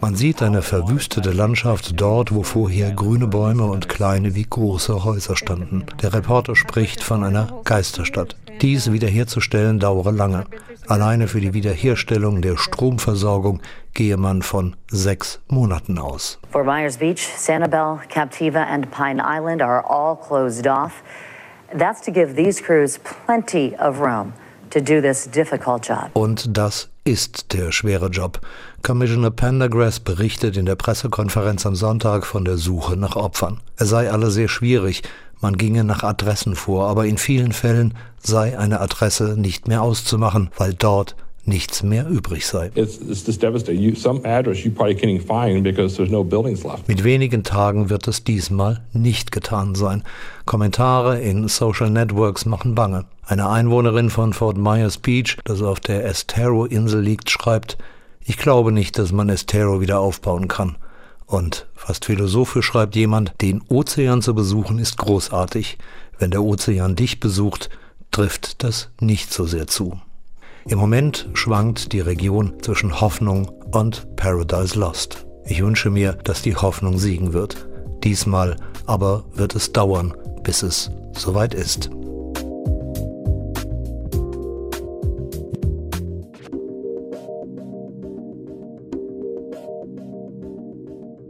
man 0.00 0.14
sieht 0.14 0.42
eine 0.42 0.62
verwüstete 0.62 1.30
Landschaft 1.30 2.00
dort, 2.00 2.34
wo 2.34 2.42
vorher 2.42 2.92
grüne 2.92 3.26
Bäume 3.26 3.64
und 3.64 3.88
kleine 3.88 4.34
wie 4.34 4.46
große 4.48 5.04
Häuser 5.04 5.36
standen. 5.36 5.84
Der 6.02 6.12
Reporter 6.12 6.56
spricht 6.56 7.02
von 7.02 7.24
einer 7.24 7.48
Geisterstadt. 7.64 8.36
Dies 8.62 8.90
wiederherzustellen 8.90 9.78
dauere 9.78 10.12
lange. 10.12 10.44
Alleine 10.88 11.28
für 11.28 11.40
die 11.40 11.52
Wiederherstellung 11.52 12.40
der 12.40 12.56
Stromversorgung 12.56 13.60
gehe 13.92 14.16
man 14.16 14.42
von 14.42 14.76
sechs 14.90 15.40
Monaten 15.48 15.98
aus. 15.98 16.38
Fort 16.50 16.64
Myers 16.64 16.96
Beach, 16.96 17.28
Sanibel, 17.36 18.00
Captiva 18.08 18.62
and 18.62 18.90
Pine 18.90 19.22
Island 19.22 19.60
are 19.60 19.84
all 19.84 20.16
closed 20.16 20.66
off. 20.66 21.02
That's 21.76 22.00
to 22.02 22.12
give 22.12 22.34
these 22.34 22.62
crews 22.62 22.98
plenty 23.26 23.74
of 23.78 24.00
room 24.00 24.32
to 24.70 24.80
do 24.80 25.00
this 25.00 25.28
difficult 25.28 25.86
job. 25.86 26.10
Und 26.14 26.56
das 26.56 26.88
ist 27.06 27.52
der 27.52 27.70
schwere 27.70 28.08
Job. 28.08 28.40
Commissioner 28.82 29.30
Pendergrass 29.30 30.00
berichtet 30.00 30.56
in 30.56 30.66
der 30.66 30.74
Pressekonferenz 30.74 31.64
am 31.64 31.76
Sonntag 31.76 32.26
von 32.26 32.44
der 32.44 32.56
Suche 32.56 32.96
nach 32.96 33.14
Opfern. 33.14 33.60
Er 33.76 33.86
sei 33.86 34.10
alle 34.10 34.30
sehr 34.32 34.48
schwierig, 34.48 35.02
man 35.40 35.56
ginge 35.56 35.84
nach 35.84 36.02
Adressen 36.02 36.56
vor, 36.56 36.88
aber 36.88 37.06
in 37.06 37.16
vielen 37.16 37.52
Fällen 37.52 37.94
sei 38.18 38.58
eine 38.58 38.80
Adresse 38.80 39.36
nicht 39.38 39.68
mehr 39.68 39.82
auszumachen, 39.82 40.50
weil 40.56 40.74
dort 40.74 41.14
nichts 41.46 41.82
mehr 41.82 42.08
übrig 42.08 42.46
sei. 42.46 42.70
Mit 46.86 47.04
wenigen 47.04 47.44
Tagen 47.44 47.90
wird 47.90 48.08
es 48.08 48.24
diesmal 48.24 48.80
nicht 48.92 49.32
getan 49.32 49.74
sein. 49.74 50.02
Kommentare 50.44 51.20
in 51.20 51.48
Social 51.48 51.90
Networks 51.90 52.46
machen 52.46 52.74
bange. 52.74 53.04
Eine 53.24 53.48
Einwohnerin 53.48 54.10
von 54.10 54.32
Fort 54.32 54.56
Myers 54.56 54.98
Beach, 54.98 55.38
das 55.44 55.62
auf 55.62 55.80
der 55.80 56.04
Estero-Insel 56.04 57.00
liegt, 57.00 57.30
schreibt, 57.30 57.78
ich 58.24 58.36
glaube 58.36 58.72
nicht, 58.72 58.98
dass 58.98 59.12
man 59.12 59.28
Estero 59.28 59.80
wieder 59.80 60.00
aufbauen 60.00 60.48
kann. 60.48 60.76
Und 61.26 61.66
fast 61.74 62.04
philosophisch 62.04 62.66
schreibt 62.66 62.94
jemand, 62.94 63.32
den 63.40 63.62
Ozean 63.68 64.22
zu 64.22 64.34
besuchen 64.34 64.78
ist 64.78 64.96
großartig. 64.96 65.78
Wenn 66.18 66.30
der 66.30 66.42
Ozean 66.42 66.96
dich 66.96 67.20
besucht, 67.20 67.68
trifft 68.10 68.62
das 68.62 68.90
nicht 69.00 69.32
so 69.32 69.44
sehr 69.44 69.66
zu. 69.66 70.00
Im 70.68 70.78
Moment 70.78 71.28
schwankt 71.34 71.92
die 71.92 72.00
Region 72.00 72.54
zwischen 72.60 73.00
Hoffnung 73.00 73.48
und 73.70 74.16
Paradise 74.16 74.76
Lost. 74.76 75.24
Ich 75.44 75.62
wünsche 75.62 75.90
mir, 75.90 76.14
dass 76.24 76.42
die 76.42 76.56
Hoffnung 76.56 76.98
siegen 76.98 77.32
wird. 77.32 77.68
Diesmal 78.02 78.56
aber 78.84 79.24
wird 79.34 79.54
es 79.54 79.72
dauern, 79.72 80.12
bis 80.42 80.64
es 80.64 80.90
soweit 81.12 81.54
ist. 81.54 81.90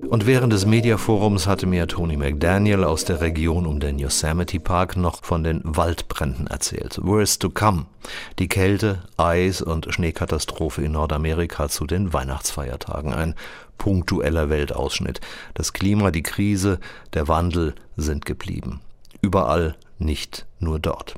Und 0.08 0.26
während 0.26 0.52
des 0.52 0.66
Mediaforums 0.66 1.48
hatte 1.48 1.66
mir 1.66 1.88
Tony 1.88 2.16
McDaniel 2.16 2.84
aus 2.84 3.04
der 3.04 3.20
Region 3.20 3.66
um 3.66 3.80
den 3.80 3.98
Yosemite 3.98 4.60
Park 4.60 4.96
noch 4.96 5.24
von 5.24 5.42
den 5.42 5.60
Waldbränden 5.64 6.46
erzählt. 6.46 6.98
Worst 7.02 7.42
to 7.42 7.50
come. 7.50 7.86
Die 8.38 8.46
Kälte, 8.46 9.02
Eis 9.16 9.62
und 9.62 9.92
Schneekatastrophe 9.92 10.82
in 10.82 10.92
Nordamerika 10.92 11.68
zu 11.68 11.86
den 11.86 12.12
Weihnachtsfeiertagen. 12.12 13.12
Ein 13.12 13.34
punktueller 13.78 14.48
Weltausschnitt. 14.48 15.20
Das 15.54 15.72
Klima, 15.72 16.12
die 16.12 16.22
Krise, 16.22 16.78
der 17.14 17.26
Wandel 17.26 17.74
sind 17.96 18.24
geblieben. 18.24 18.80
Überall, 19.22 19.74
nicht 19.98 20.46
nur 20.60 20.78
dort. 20.78 21.16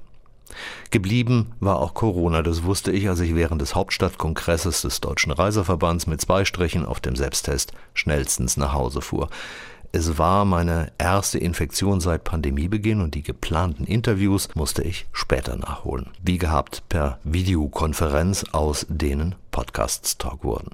Geblieben 0.90 1.52
war 1.61 1.78
auch 1.78 1.95
Corona, 1.95 2.43
das 2.43 2.62
wusste 2.62 2.93
ich, 2.93 3.09
als 3.09 3.21
ich 3.21 3.35
während 3.35 3.61
des 3.61 3.75
Hauptstadtkongresses 3.75 4.83
des 4.83 5.00
Deutschen 5.00 5.33
Reiseverbands 5.33 6.07
mit 6.07 6.21
zwei 6.21 6.45
Strichen 6.45 6.87
auf 6.87 7.00
dem 7.00 7.17
Selbsttest 7.17 7.73
schnellstens 7.95 8.57
nach 8.57 8.73
Hause 8.73 9.00
fuhr. 9.00 9.28
Es 9.90 10.19
war 10.19 10.45
meine 10.45 10.93
erste 10.99 11.38
Infektion 11.38 12.00
seit 12.00 12.25
Pandemiebeginn 12.25 13.00
und 13.00 13.14
die 13.14 13.23
geplanten 13.23 13.85
Interviews 13.85 14.50
musste 14.55 14.83
ich 14.83 15.07
später 15.12 15.57
nachholen. 15.57 16.11
Wie 16.23 16.37
gehabt 16.37 16.83
per 16.90 17.19
Videokonferenz, 17.25 18.45
aus 18.52 18.85
denen 18.90 19.35
Podcasts 19.50 20.19
Talk 20.19 20.45
wurden. 20.45 20.73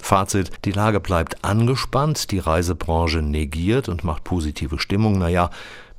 Fazit, 0.00 0.50
die 0.64 0.72
Lage 0.72 1.00
bleibt 1.00 1.44
angespannt, 1.44 2.30
die 2.30 2.38
Reisebranche 2.38 3.22
negiert 3.22 3.88
und 3.88 4.02
macht 4.02 4.24
positive 4.24 4.78
Stimmung. 4.78 5.18
Naja, 5.18 5.50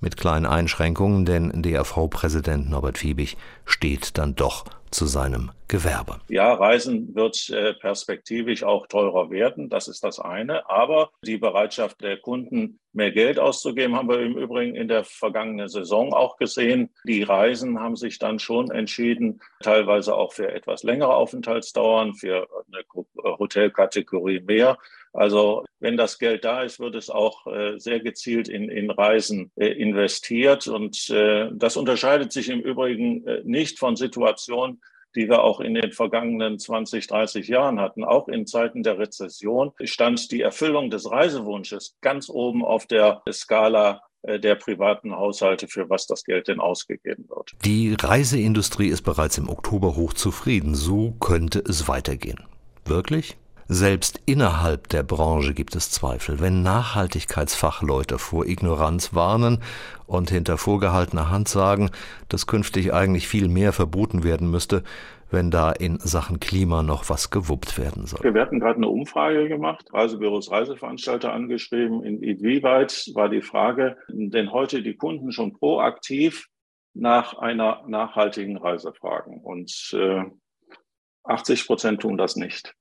mit 0.06 0.18
kleinen 0.18 0.46
Einschränkungen, 0.46 1.26
denn 1.26 1.64
DRV-Präsident 1.64 2.70
Norbert 2.70 3.00
Fiebig 3.00 3.38
steht 3.66 4.20
dann 4.20 4.36
doch 4.36 4.66
zu 4.92 5.08
seinem 5.08 5.52
Gewerbe. 5.68 6.22
Ja, 6.30 6.54
Reisen 6.54 7.16
wird 7.16 7.50
äh, 7.50 7.74
perspektivisch 7.74 8.64
auch 8.64 8.86
teurer 8.86 9.32
werden, 9.32 9.68
das 9.68 9.88
ist 9.88 10.04
das 10.04 10.20
eine. 10.20 10.70
Aber 10.70 11.10
die 11.26 11.38
Bereitschaft 11.38 12.02
der 12.02 12.18
Kunden, 12.18 12.80
mehr 12.94 13.12
Geld 13.12 13.40
auszugeben, 13.40 13.96
haben 13.96 14.08
wir 14.08 14.20
im 14.22 14.38
Übrigen 14.38 14.76
in 14.76 14.88
der 14.88 15.04
vergangenen 15.04 15.68
Saison 15.68 16.14
auch 16.14 16.38
gesehen. 16.38 16.92
Die 17.04 17.24
Reisen 17.24 17.80
haben 17.80 17.96
sich 17.96 18.20
dann 18.20 18.38
schon 18.38 18.70
entschieden, 18.70 19.42
teilweise 19.62 20.16
auch 20.16 20.34
für 20.34 20.52
etwas 20.52 20.84
längere 20.84 21.16
Aufenthaltsdauern, 21.16 22.14
für 22.14 22.48
eine 22.68 22.82
äh, 22.82 23.38
Hotelkategorie 23.40 24.42
mehr. 24.42 24.78
Also 25.16 25.64
wenn 25.80 25.98
das 25.98 26.20
Geld 26.20 26.44
da 26.44 26.64
ist, 26.64 26.80
wird 26.80 26.96
es 26.96 27.10
auch 27.10 27.48
äh, 27.48 27.80
sehr 27.80 28.00
gezielt 28.02 28.50
in, 28.50 28.70
in 28.70 28.92
Reisen 28.92 29.52
äh, 29.56 29.68
investiert. 29.68 30.68
Und 30.68 31.10
äh, 31.10 31.50
das 31.54 31.78
unterscheidet 31.78 32.32
sich 32.34 32.50
im 32.50 32.60
Übrigen 32.60 33.26
äh, 33.26 33.42
nicht 33.46 33.80
von 33.80 33.96
Situationen, 33.96 34.82
die 35.16 35.30
wir 35.30 35.44
auch 35.44 35.62
in 35.62 35.74
den 35.74 35.94
vergangenen 35.94 36.60
20, 36.60 37.08
30 37.08 37.48
Jahren 37.48 37.80
hatten. 37.80 38.04
Auch 38.04 38.28
in 38.28 38.46
Zeiten 38.46 38.84
der 38.84 39.00
Rezession 39.00 39.72
stand 39.84 40.32
die 40.32 40.42
Erfüllung 40.42 40.90
des 40.90 41.10
Reisewunsches 41.10 41.96
ganz 42.02 42.30
oben 42.30 42.66
auf 42.66 42.86
der 42.86 43.22
Skala 43.32 44.02
äh, 44.24 44.40
der 44.40 44.56
privaten 44.56 45.16
Haushalte, 45.16 45.68
für 45.68 45.90
was 45.90 46.08
das 46.08 46.26
Geld 46.26 46.48
denn 46.50 46.60
ausgegeben 46.60 47.30
wird. 47.30 47.54
Die 47.64 47.96
Reiseindustrie 47.98 48.90
ist 48.90 49.04
bereits 49.04 49.38
im 49.38 49.50
Oktober 49.50 49.96
hochzufrieden. 49.96 50.76
So 50.76 51.12
könnte 51.20 51.60
es 51.60 51.88
weitergehen. 51.88 52.44
Wirklich? 52.86 53.38
Selbst 53.68 54.22
innerhalb 54.28 54.90
der 54.90 55.02
Branche 55.02 55.56
gibt 55.56 55.76
es 55.76 55.90
Zweifel. 55.90 56.40
Wenn 56.40 56.62
Nachhaltigkeitsfachleute 56.62 58.20
vor 58.20 58.46
Ignoranz 58.46 59.16
warnen 59.16 59.64
und 60.06 60.30
hinter 60.30 60.60
vorgehaltener 60.60 61.32
Hand 61.32 61.48
sagen, 61.48 61.90
dass 62.30 62.46
künftig 62.46 62.94
eigentlich 62.94 63.28
viel 63.28 63.48
mehr 63.48 63.74
verboten 63.74 64.24
werden 64.24 64.52
müsste, 64.52 64.84
wenn 65.32 65.50
da 65.50 65.72
in 65.72 65.98
Sachen 66.00 66.40
Klima 66.40 66.84
noch 66.84 67.10
was 67.10 67.32
gewuppt 67.32 67.80
werden 67.80 68.06
soll. 68.06 68.22
Wir 68.34 68.40
hatten 68.40 68.60
gerade 68.60 68.78
eine 68.78 68.88
Umfrage 68.88 69.48
gemacht, 69.48 69.92
Reisebüros, 69.92 70.52
Reiseveranstalter 70.52 71.34
angeschrieben. 71.34 72.04
Inwieweit 72.04 73.10
war 73.16 73.30
die 73.30 73.42
Frage, 73.42 73.98
denn 74.10 74.52
heute 74.52 74.84
die 74.84 74.96
Kunden 74.96 75.32
schon 75.32 75.54
proaktiv 75.54 76.50
nach 76.94 77.40
einer 77.40 77.84
nachhaltigen 77.88 78.58
Reise 78.58 78.94
fragen? 78.94 79.42
Und 79.42 79.92
äh, 79.94 80.24
80 81.24 81.66
Prozent 81.66 82.02
tun 82.02 82.18
das 82.18 82.36
nicht. 82.36 82.76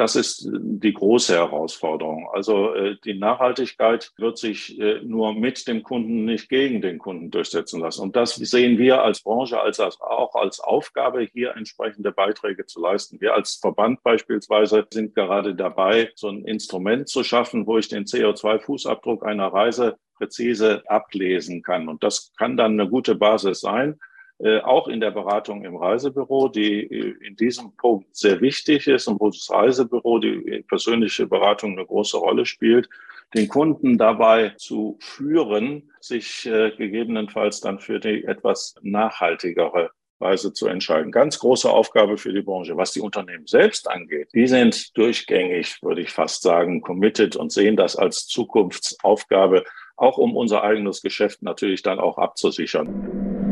Das 0.00 0.16
ist 0.16 0.48
die 0.50 0.94
große 0.94 1.34
Herausforderung. 1.34 2.26
Also 2.32 2.72
äh, 2.74 2.96
die 3.04 3.18
Nachhaltigkeit 3.18 4.12
wird 4.16 4.38
sich 4.38 4.80
äh, 4.80 5.02
nur 5.02 5.34
mit 5.34 5.68
dem 5.68 5.82
Kunden, 5.82 6.24
nicht 6.24 6.48
gegen 6.48 6.80
den 6.80 6.98
Kunden 6.98 7.30
durchsetzen 7.30 7.80
lassen. 7.82 8.00
Und 8.00 8.16
das 8.16 8.34
sehen 8.34 8.78
wir 8.78 9.02
als 9.02 9.20
Branche 9.20 9.60
als 9.60 9.78
auch 9.78 10.34
als 10.36 10.58
Aufgabe, 10.58 11.20
hier 11.20 11.54
entsprechende 11.54 12.12
Beiträge 12.12 12.64
zu 12.64 12.80
leisten. 12.80 13.20
Wir 13.20 13.34
als 13.34 13.56
Verband 13.56 14.02
beispielsweise 14.02 14.86
sind 14.90 15.14
gerade 15.14 15.54
dabei, 15.54 16.10
so 16.14 16.28
ein 16.28 16.46
Instrument 16.46 17.10
zu 17.10 17.22
schaffen, 17.22 17.66
wo 17.66 17.76
ich 17.76 17.88
den 17.88 18.06
CO2-Fußabdruck 18.06 19.22
einer 19.22 19.48
Reise 19.48 19.98
präzise 20.16 20.82
ablesen 20.86 21.62
kann. 21.62 21.88
Und 21.88 22.02
das 22.02 22.32
kann 22.38 22.56
dann 22.56 22.80
eine 22.80 22.88
gute 22.88 23.16
Basis 23.16 23.60
sein, 23.60 24.00
äh, 24.42 24.60
auch 24.60 24.88
in 24.88 25.00
der 25.00 25.10
Beratung 25.10 25.64
im 25.64 25.76
Reisebüro, 25.76 26.48
die 26.48 26.82
äh, 26.82 27.26
in 27.26 27.36
diesem 27.36 27.76
Punkt 27.76 28.16
sehr 28.16 28.40
wichtig 28.40 28.86
ist 28.86 29.06
und 29.06 29.20
wo 29.20 29.28
das 29.28 29.50
Reisebüro, 29.50 30.18
die 30.18 30.64
persönliche 30.66 31.26
Beratung 31.26 31.72
eine 31.72 31.84
große 31.84 32.16
Rolle 32.16 32.46
spielt, 32.46 32.88
den 33.34 33.48
Kunden 33.48 33.98
dabei 33.98 34.54
zu 34.56 34.96
führen, 35.00 35.90
sich 36.00 36.46
äh, 36.46 36.70
gegebenenfalls 36.70 37.60
dann 37.60 37.80
für 37.80 38.00
die 38.00 38.24
etwas 38.24 38.76
nachhaltigere 38.80 39.90
Weise 40.20 40.52
zu 40.52 40.68
entscheiden. 40.68 41.12
Ganz 41.12 41.38
große 41.38 41.68
Aufgabe 41.68 42.16
für 42.16 42.32
die 42.32 42.42
Branche. 42.42 42.76
Was 42.76 42.92
die 42.92 43.00
Unternehmen 43.00 43.46
selbst 43.46 43.90
angeht, 43.90 44.30
die 44.34 44.46
sind 44.46 44.96
durchgängig, 44.96 45.82
würde 45.82 46.00
ich 46.00 46.10
fast 46.10 46.42
sagen, 46.42 46.80
committed 46.80 47.36
und 47.36 47.52
sehen 47.52 47.76
das 47.76 47.96
als 47.96 48.26
Zukunftsaufgabe, 48.26 49.64
auch 49.96 50.18
um 50.18 50.34
unser 50.36 50.62
eigenes 50.62 51.02
Geschäft 51.02 51.42
natürlich 51.42 51.82
dann 51.82 51.98
auch 52.00 52.16
abzusichern. 52.16 53.49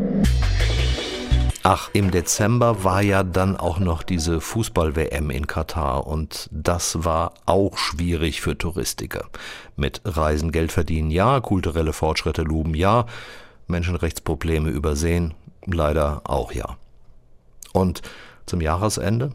Ach, 1.71 1.91
im 1.93 2.09
Dezember 2.09 2.83
war 2.83 3.03
ja 3.03 3.21
dann 3.21 3.55
auch 3.55 3.77
noch 3.77 4.01
diese 4.01 4.41
Fußball-WM 4.41 5.29
in 5.29 5.45
Katar 5.45 6.07
und 6.07 6.49
das 6.51 7.03
war 7.05 7.35
auch 7.45 7.77
schwierig 7.77 8.41
für 8.41 8.57
Touristiker. 8.57 9.29
Mit 9.75 10.01
Reisen 10.03 10.51
Geld 10.51 10.71
verdienen 10.71 11.11
ja, 11.11 11.39
kulturelle 11.41 11.93
Fortschritte 11.93 12.41
loben 12.41 12.73
ja, 12.73 13.05
Menschenrechtsprobleme 13.67 14.71
übersehen 14.71 15.35
leider 15.63 16.21
auch 16.23 16.53
ja. 16.53 16.75
Und 17.71 18.01
zum 18.47 18.61
Jahresende 18.61 19.33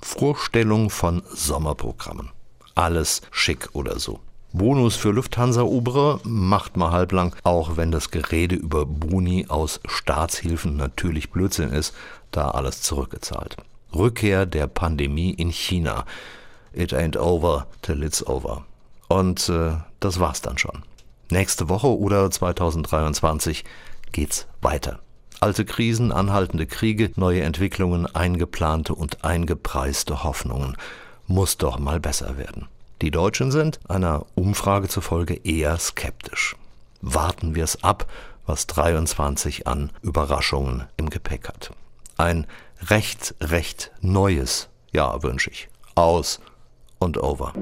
Vorstellung 0.00 0.88
von 0.88 1.24
Sommerprogrammen. 1.28 2.30
Alles 2.74 3.20
schick 3.30 3.68
oder 3.74 3.98
so. 3.98 4.20
Bonus 4.56 4.96
für 4.96 5.10
Lufthansa 5.10 5.64
Ubre 5.64 6.18
macht 6.24 6.78
mal 6.78 6.90
halblang, 6.90 7.36
auch 7.42 7.76
wenn 7.76 7.90
das 7.90 8.10
Gerede 8.10 8.54
über 8.54 8.86
Boni 8.86 9.44
aus 9.50 9.80
Staatshilfen 9.86 10.78
natürlich 10.78 11.30
Blödsinn 11.30 11.68
ist, 11.68 11.94
da 12.30 12.52
alles 12.52 12.80
zurückgezahlt. 12.80 13.58
Rückkehr 13.94 14.46
der 14.46 14.66
Pandemie 14.66 15.32
in 15.32 15.50
China. 15.50 16.06
It 16.72 16.94
ain't 16.94 17.18
over 17.18 17.66
till 17.82 18.02
it's 18.02 18.26
over. 18.26 18.64
Und 19.08 19.46
äh, 19.50 19.72
das 20.00 20.20
war's 20.20 20.40
dann 20.40 20.56
schon. 20.56 20.84
Nächste 21.30 21.68
Woche 21.68 21.94
oder 21.94 22.30
2023 22.30 23.62
geht's 24.12 24.46
weiter. 24.62 25.00
Alte 25.38 25.66
Krisen, 25.66 26.12
anhaltende 26.12 26.66
Kriege, 26.66 27.10
neue 27.16 27.42
Entwicklungen, 27.42 28.06
eingeplante 28.06 28.94
und 28.94 29.22
eingepreiste 29.22 30.24
Hoffnungen. 30.24 30.78
Muss 31.26 31.58
doch 31.58 31.78
mal 31.78 32.00
besser 32.00 32.38
werden. 32.38 32.68
Die 33.02 33.10
Deutschen 33.10 33.50
sind 33.50 33.78
einer 33.88 34.24
Umfrage 34.34 34.88
zufolge 34.88 35.34
eher 35.34 35.78
skeptisch. 35.78 36.56
Warten 37.02 37.54
wir 37.54 37.62
es 37.62 37.84
ab, 37.84 38.10
was 38.46 38.66
23 38.68 39.66
an 39.66 39.90
Überraschungen 40.00 40.84
im 40.96 41.10
Gepäck 41.10 41.48
hat. 41.48 41.72
Ein 42.16 42.46
recht, 42.88 43.34
recht 43.42 43.90
neues 44.00 44.68
Jahr 44.92 45.22
wünsche 45.22 45.50
ich. 45.50 45.68
Aus 45.94 46.40
und 46.98 47.18
over. 47.18 47.52